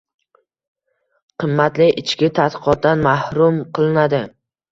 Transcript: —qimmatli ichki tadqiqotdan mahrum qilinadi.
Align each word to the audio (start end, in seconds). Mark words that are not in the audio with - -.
—qimmatli 1.43 1.89
ichki 2.03 2.29
tadqiqotdan 2.39 3.05
mahrum 3.09 3.59
qilinadi. 3.79 4.23